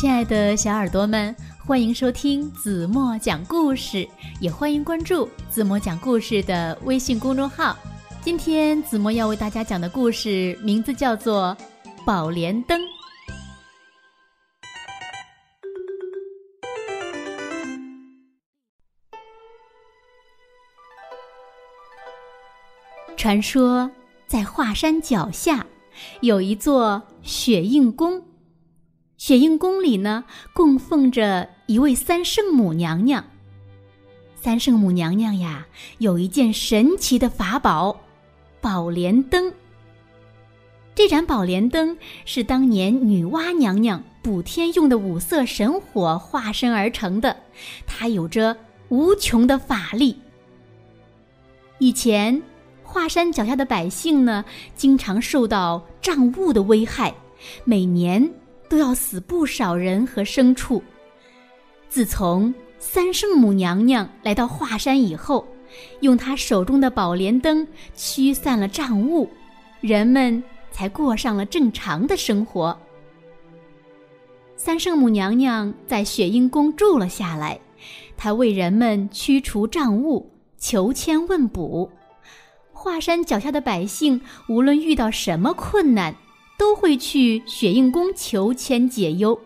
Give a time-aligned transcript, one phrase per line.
[0.00, 1.34] 亲爱的小耳朵们，
[1.66, 4.08] 欢迎收听子墨讲故事，
[4.40, 7.76] 也欢迎关注子墨讲故事的微信公众号。
[8.22, 11.56] 今天子墨要为大家讲的故事名字叫做
[12.04, 12.80] 《宝莲灯》。
[23.16, 23.90] 传说
[24.28, 25.66] 在华山脚下
[26.20, 28.22] 有一座雪印宫。
[29.18, 33.24] 雪映宫里呢，供奉着一位三圣母娘娘。
[34.36, 35.66] 三圣母娘娘呀，
[35.98, 37.98] 有一件神奇的法宝——
[38.62, 39.52] 宝莲灯。
[40.94, 47.36] 这盏宝莲灯是当年女娲娘娘补天用的五色神火化身而成的，
[47.88, 48.56] 它有着
[48.88, 50.16] 无穷的法力。
[51.78, 52.40] 以前，
[52.84, 54.44] 华山脚下的百姓呢，
[54.76, 57.12] 经常受到瘴雾的危害，
[57.64, 58.32] 每年。
[58.68, 60.82] 都要死不少人和牲畜。
[61.88, 65.46] 自从三圣母娘娘来到华山以后，
[66.00, 69.28] 用她手中的宝莲灯驱散了瘴雾，
[69.80, 72.78] 人们才过上了正常的生活。
[74.56, 77.58] 三圣母娘娘在雪鹰宫住了下来，
[78.16, 81.90] 她为人们驱除瘴雾，求签问卜。
[82.72, 86.14] 华山脚下的百姓无论遇到什么困难。
[86.58, 89.40] 都会去雪印宫求签解忧，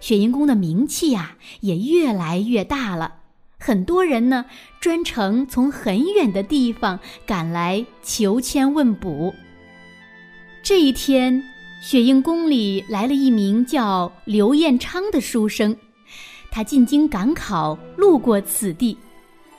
[0.00, 3.14] 雪印宫的名气呀也越来越大了。
[3.58, 4.46] 很多人呢
[4.80, 9.34] 专程从很远的地方赶来求签问卜。
[10.62, 11.42] 这一天，
[11.82, 15.76] 雪印宫里来了一名叫刘彦昌的书生，
[16.50, 18.96] 他进京赶考，路过此地，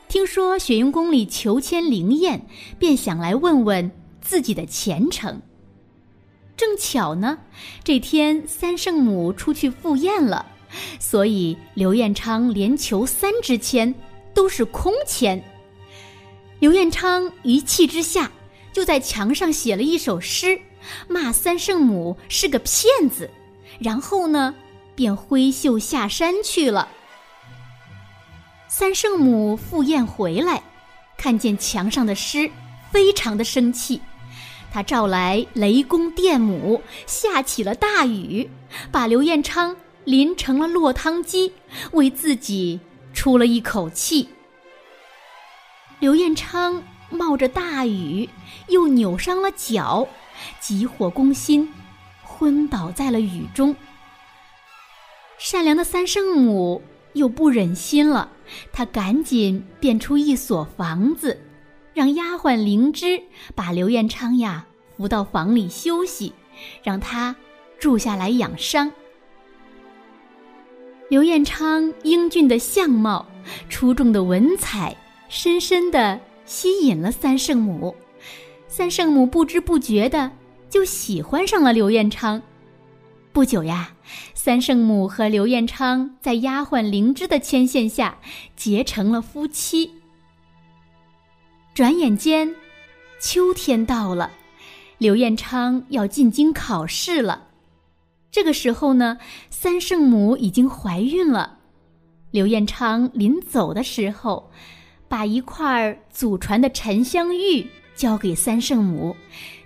[0.07, 2.47] 听说雪印宫里求签灵验，
[2.79, 5.39] 便想来问问自己的前程。
[6.61, 7.39] 正巧呢，
[7.83, 10.45] 这天三圣母出去赴宴了，
[10.99, 13.95] 所以刘彦昌连求三支签
[14.31, 15.43] 都是空签。
[16.59, 18.31] 刘彦昌一气之下，
[18.71, 20.61] 就在墙上写了一首诗，
[21.07, 23.27] 骂三圣母是个骗子，
[23.79, 24.53] 然后呢，
[24.93, 26.87] 便挥袖下山去了。
[28.67, 30.61] 三圣母赴宴回来，
[31.17, 32.51] 看见墙上的诗，
[32.91, 33.99] 非常的生气。
[34.71, 38.49] 他召来雷公电母，下起了大雨，
[38.89, 41.51] 把刘彦昌淋成了落汤鸡，
[41.91, 42.79] 为自己
[43.13, 44.29] 出了一口气。
[45.99, 48.29] 刘彦昌冒着大雨，
[48.69, 50.07] 又扭伤了脚，
[50.61, 51.69] 急火攻心，
[52.23, 53.75] 昏倒在了雨中。
[55.37, 56.81] 善良的三圣母
[57.13, 58.31] 又不忍心了，
[58.71, 61.37] 她赶紧变出一所房子。
[61.93, 63.21] 让丫鬟灵芝
[63.53, 64.65] 把刘彦昌呀
[64.95, 66.33] 扶到房里休息，
[66.83, 67.35] 让他
[67.79, 68.91] 住下来养伤。
[71.09, 73.25] 刘彦昌英俊的相貌、
[73.67, 74.95] 出众的文采，
[75.27, 77.93] 深深的吸引了三圣母。
[78.67, 80.31] 三圣母不知不觉的
[80.69, 82.41] 就喜欢上了刘彦昌。
[83.33, 83.93] 不久呀，
[84.33, 88.17] 三圣母和刘彦昌在丫鬟灵芝的牵线下
[88.55, 90.00] 结成了夫妻。
[91.73, 92.53] 转眼间，
[93.21, 94.29] 秋天到了，
[94.97, 97.47] 刘彦昌要进京考试了。
[98.29, 99.17] 这个时候呢，
[99.49, 101.59] 三圣母已经怀孕了。
[102.31, 104.51] 刘彦昌临走的时候，
[105.07, 107.65] 把一块祖传的沉香玉
[107.95, 109.15] 交给三圣母，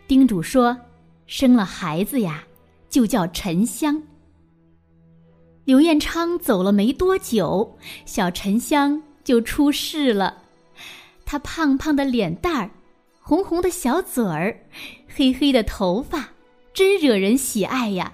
[0.07, 0.77] 叮嘱说
[1.25, 2.43] ：“生了孩子呀，
[2.87, 4.03] 就叫沉香。”
[5.65, 10.43] 刘彦昌走了没多久，小沉香就出世了。
[11.25, 12.69] 他胖胖的脸蛋儿，
[13.19, 14.57] 红红的小嘴儿，
[15.07, 16.29] 黑黑的头发，
[16.73, 18.13] 真惹人喜爱呀！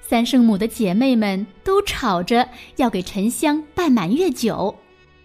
[0.00, 4.74] 三圣母的姐妹们都吵着要给沉香办满月酒，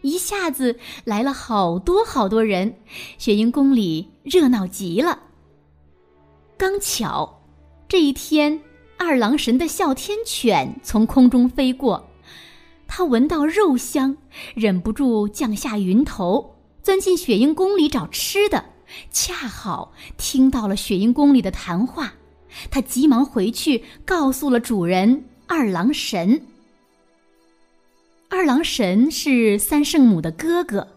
[0.01, 2.75] 一下子来了好多好多人，
[3.17, 5.19] 雪鹰宫里热闹极了。
[6.57, 7.41] 刚巧，
[7.87, 8.61] 这一天，
[8.97, 12.09] 二郎神的哮天犬从空中飞过，
[12.87, 14.15] 他闻到肉香，
[14.53, 16.55] 忍不住降下云头。
[16.83, 18.65] 钻进雪鹰宫里找吃的，
[19.11, 22.13] 恰好听到了雪鹰宫里的谈话，
[22.71, 26.41] 他急忙回去告诉了主人二郎神。
[28.29, 30.87] 二郎神是三圣母的哥哥，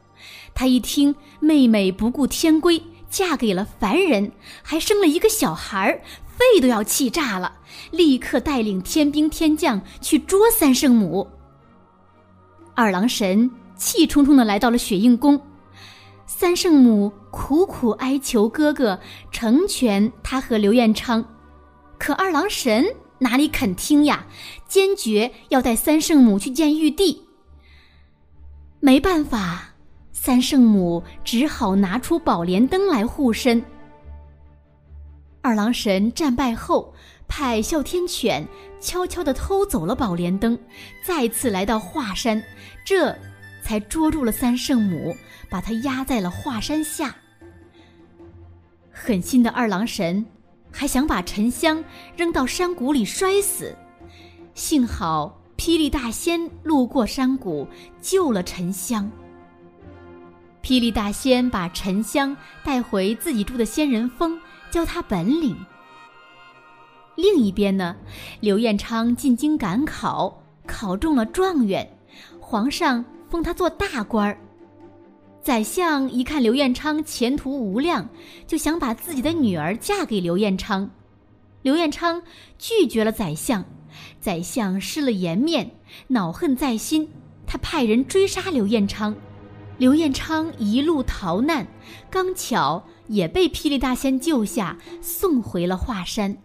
[0.55, 4.33] 他一听妹妹不顾天规嫁给了凡人，
[4.63, 7.53] 还生了一个小孩儿，肺都要气炸了，
[7.91, 11.29] 立刻带领天兵天将去捉三圣母。
[12.75, 15.41] 二郎神气冲冲的来到了雪鹰宫。
[16.37, 18.99] 三圣母苦苦哀求哥哥
[19.31, 21.25] 成全他和刘彦昌，
[21.97, 22.85] 可二郎神
[23.21, 24.27] 哪里肯听呀？
[24.67, 27.25] 坚决要带三圣母去见玉帝。
[28.81, 29.75] 没办法，
[30.11, 33.65] 三圣母只好拿出宝莲灯来护身。
[35.41, 36.93] 二郎神战败后，
[37.29, 38.45] 派哮天犬
[38.81, 40.59] 悄悄地偷走了宝莲灯，
[41.07, 42.43] 再次来到华山，
[42.85, 43.17] 这
[43.65, 45.17] 才捉住了三圣母，
[45.51, 47.17] 把她压在了华山下。
[48.93, 50.25] 狠心的二郎神。
[50.77, 51.85] 还想把沉香
[52.17, 53.73] 扔到山谷里摔死，
[54.55, 57.65] 幸好霹雳大仙路过山谷
[58.01, 59.09] 救了沉香。
[60.65, 64.37] 霹雳大仙把沉香带回自己住的仙人峰，
[64.69, 65.57] 教他本领。
[67.15, 67.95] 另一边呢，
[68.41, 71.89] 刘彦昌进京赶考，考中了状元，
[72.41, 74.39] 皇上封他做大官儿。
[75.43, 78.09] 宰相一看刘彦昌前途无量，
[78.47, 80.91] 就想把自己的女儿嫁给刘彦昌。
[81.61, 82.23] 刘彦昌
[82.59, 83.65] 拒绝了宰相，
[84.21, 85.71] 宰相失了颜面，
[86.09, 87.11] 恼恨在心，
[87.47, 89.15] 他派人追杀刘彦昌。
[89.77, 91.67] 刘彦昌一路逃难，
[92.09, 96.39] 刚巧也被霹雳大仙救下，送回了华山。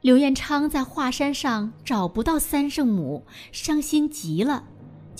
[0.00, 4.64] 刘彦昌在华山上找不到三圣母，伤心极了。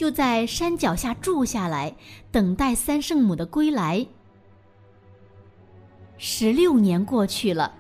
[0.01, 1.95] 就在山脚下住下来，
[2.33, 4.07] 等待三圣母的归来。
[6.17, 7.75] 十六年过去了，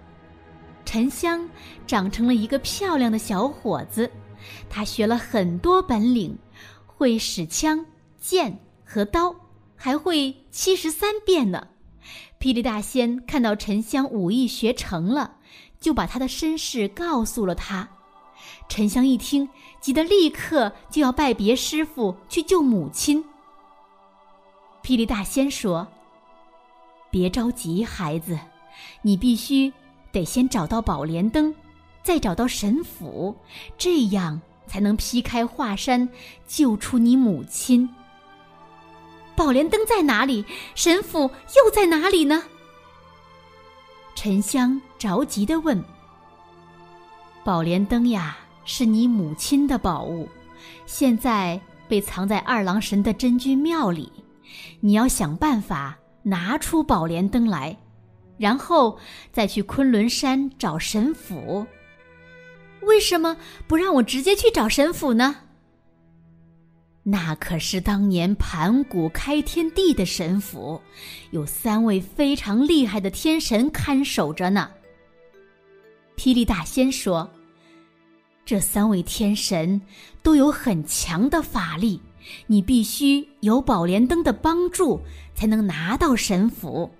[0.84, 1.48] 沉香
[1.86, 4.10] 长成了一个漂亮的小伙子，
[4.68, 6.36] 他学了很多本领，
[6.84, 7.86] 会使枪、
[8.20, 9.34] 剑和刀，
[9.74, 11.68] 还会七十三变呢。
[12.38, 15.36] 霹雳大仙看到沉香武艺学成了，
[15.80, 17.88] 就把他的身世告诉了他。
[18.68, 19.48] 沉香一听，
[19.80, 23.24] 急得立刻就要拜别师傅去救母亲。
[24.82, 25.86] 霹雳大仙说
[27.10, 28.38] ：“别着急，孩子，
[29.02, 29.72] 你必须
[30.12, 31.54] 得先找到宝莲灯，
[32.02, 33.36] 再找到神斧，
[33.76, 36.08] 这样才能劈开华山，
[36.46, 37.88] 救出你母亲。
[39.36, 40.44] 宝莲灯在哪里？
[40.74, 42.44] 神斧又在哪里呢？”
[44.16, 45.82] 沉香着急地问。
[47.42, 50.28] 宝莲灯呀，是你母亲的宝物，
[50.84, 54.12] 现在被藏在二郎神的真君庙里。
[54.80, 57.76] 你要想办法拿出宝莲灯来，
[58.36, 58.98] 然后
[59.32, 61.66] 再去昆仑山找神府。
[62.82, 65.36] 为什么不让我直接去找神府呢？
[67.02, 70.80] 那可是当年盘古开天地的神府，
[71.30, 74.70] 有三位非常厉害的天神看守着呢。
[76.20, 77.30] 霹雳大仙说
[78.44, 79.80] ：“这三位天神
[80.22, 81.98] 都有很强的法力，
[82.46, 85.00] 你必须有宝莲灯的帮助，
[85.34, 86.90] 才能拿到神符。”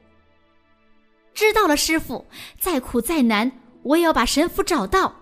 [1.37, 2.25] 知道了，师傅，
[2.59, 3.53] 再苦再难，
[3.83, 5.15] 我也要把神符找到。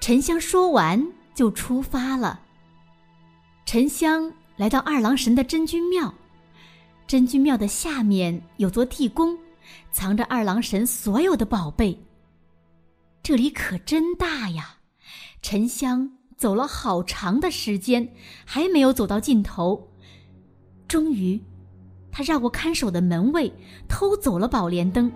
[0.00, 2.40] 沉香说完就出发了。
[3.66, 6.12] 沉香来到二郎神的真君庙，
[7.06, 9.38] 真君庙的下面有座地宫。
[9.94, 11.96] 藏着二郎神所有的宝贝。
[13.22, 14.74] 这里可真大呀！
[15.40, 18.06] 沉香走了好长的时间，
[18.44, 19.88] 还没有走到尽头。
[20.88, 21.40] 终于，
[22.10, 23.50] 他绕过看守的门卫，
[23.88, 25.10] 偷走了宝莲灯。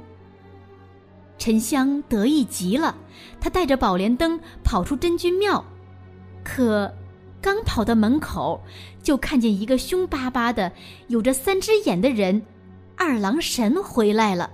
[1.39, 2.97] 沉香得意极了，
[3.41, 5.63] 他带着宝莲灯跑出真君庙，
[6.45, 6.91] 可
[7.43, 8.63] 刚跑到门口，
[9.03, 10.73] 就看见一个凶巴巴的、
[11.09, 12.41] 有着三只眼的人。
[12.97, 14.49] 二郎神回来了。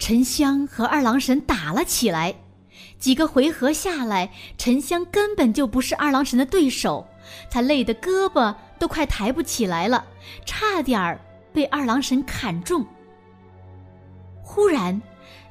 [0.00, 2.34] 沉香和二郎神打了起来，
[2.98, 7.06] 几个回合下来，沉香根本就不是二郎神的对手，
[7.50, 10.02] 他累得胳膊都快抬不起来了，
[10.46, 11.20] 差点儿
[11.52, 12.84] 被二郎神砍中。
[14.42, 15.00] 忽然，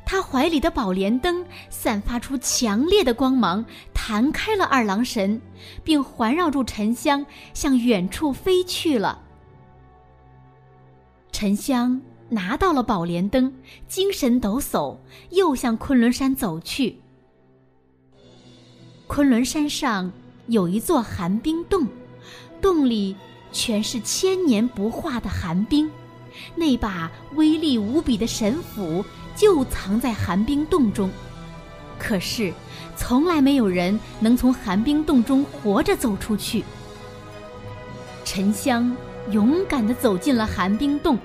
[0.03, 3.63] 他怀里的宝莲灯散发出强烈的光芒，
[3.93, 5.39] 弹开了二郎神，
[5.83, 9.21] 并环绕住沉香，向远处飞去了。
[11.31, 13.51] 沉香拿到了宝莲灯，
[13.87, 14.97] 精神抖擞，
[15.31, 16.99] 又向昆仑山走去。
[19.07, 20.11] 昆仑山上
[20.47, 21.87] 有一座寒冰洞，
[22.61, 23.15] 洞里
[23.51, 25.89] 全是千年不化的寒冰，
[26.55, 29.03] 那把威力无比的神斧
[29.35, 31.09] 就藏在寒冰洞中。
[31.97, 32.53] 可是，
[32.95, 36.63] 从来没有人能从寒冰洞中活着走出去。
[38.23, 38.95] 沉香
[39.31, 41.17] 勇敢地走进了寒冰洞。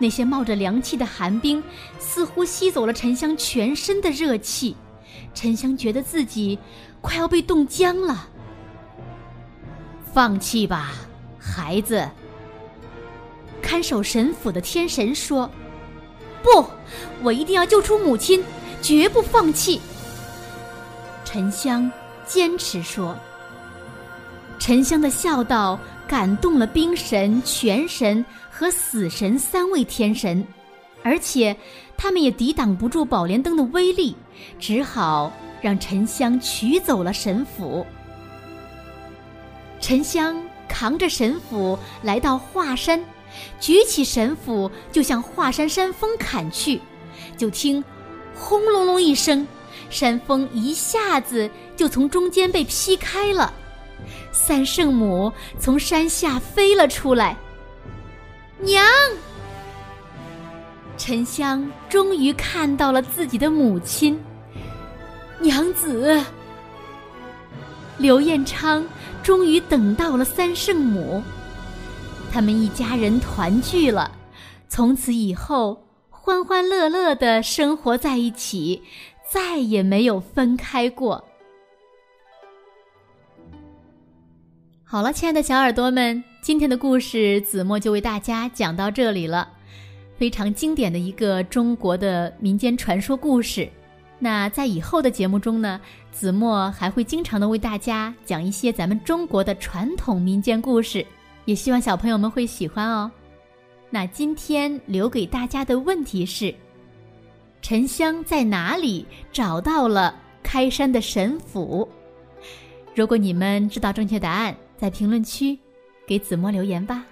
[0.00, 1.62] 那些冒着凉气的寒冰，
[1.98, 4.74] 似乎吸走了沉香全身的热气。
[5.34, 6.58] 沉香觉得自己
[7.00, 8.26] 快要被冻僵了。
[10.12, 10.90] 放弃吧，
[11.38, 12.08] 孩子。
[13.62, 15.48] 看守神府的天神说
[16.42, 16.66] ：“不，
[17.22, 18.42] 我一定要救出母亲，
[18.80, 19.80] 绝不放弃。
[21.24, 21.88] 沉香
[22.26, 23.14] 坚持说。
[24.58, 25.78] 沉香的孝道
[26.10, 30.44] 感动了冰神、泉神和死神三位天神，
[31.04, 31.56] 而且
[31.96, 34.16] 他们也抵挡不住宝莲灯的威力，
[34.58, 37.86] 只好让沉香取走了神斧。
[39.78, 40.36] 沉香
[40.68, 43.00] 扛着神斧来到华山，
[43.60, 46.80] 举起神斧就向华山山峰砍去，
[47.36, 47.82] 就听
[48.34, 49.46] “轰隆隆”一声，
[49.90, 53.54] 山峰一下子就从中间被劈开了。
[54.32, 57.36] 三圣母从山下飞了出来。
[58.58, 58.84] 娘，
[60.96, 64.18] 沉香终于看到了自己的母亲。
[65.40, 66.22] 娘子，
[67.96, 68.86] 刘彦昌
[69.22, 71.22] 终于等到了三圣母，
[72.30, 74.10] 他们一家人团聚了，
[74.68, 78.82] 从此以后欢欢乐乐的生活在一起，
[79.32, 81.24] 再也没有分开过。
[84.92, 89.48] 好了，亲爱的小耳朵们，今天的故事子墨就为大家讲到这里了。
[90.18, 93.68] 非常经典的一个中国的民间传说故事。
[94.18, 95.80] 那在以后的节目中呢，
[96.10, 101.06] 子墨还会经常的为大家讲一些咱们中国的传统民间故事，
[101.44, 103.08] 也希望小朋友们会喜欢哦。
[103.90, 106.52] 那今天留给大家的问题是：
[107.62, 111.88] 沉香在哪里找到了开山的神斧？
[112.92, 115.58] 如果你们知道正确答案，在评论区
[116.06, 117.04] 给子墨留言吧。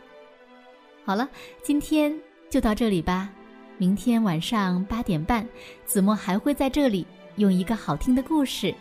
[1.05, 1.29] 好了，
[1.63, 3.31] 今天就到这里吧。
[3.77, 5.47] 明天晚上八点半，
[5.85, 7.07] 子墨还会在这里
[7.37, 8.75] 用一个好听的故事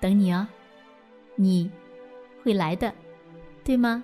[0.00, 0.44] 等你哦。
[1.36, 1.70] 你
[2.42, 2.92] 会来的，
[3.62, 4.02] 对吗？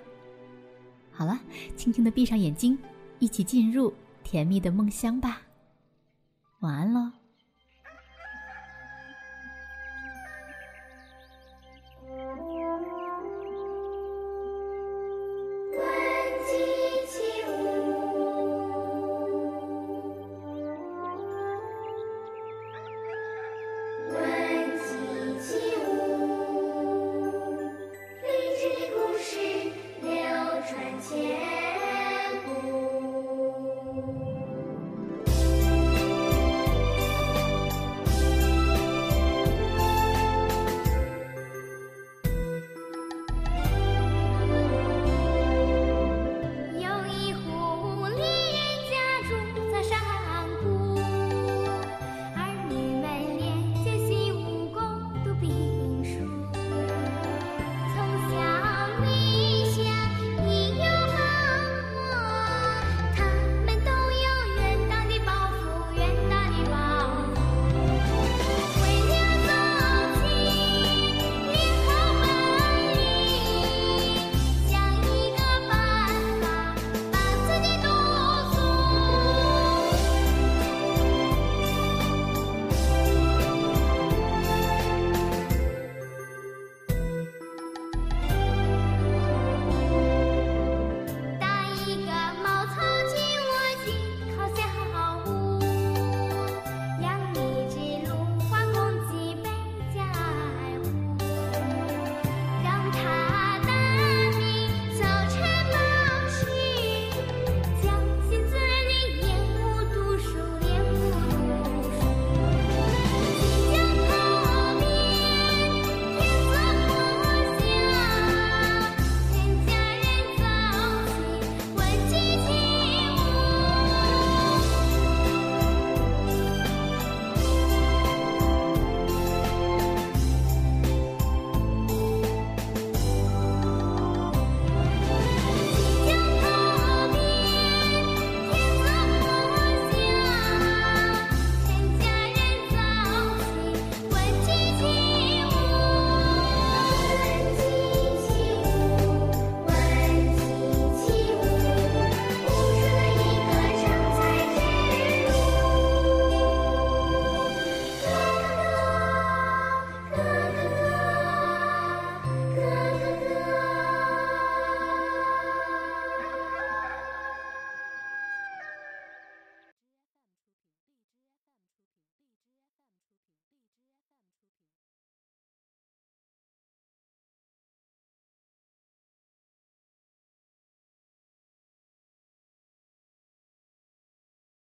[1.11, 1.37] 好了，
[1.75, 2.79] 轻轻的闭上眼睛，
[3.19, 5.43] 一起进入甜蜜的梦乡吧。
[6.61, 7.20] 晚安喽。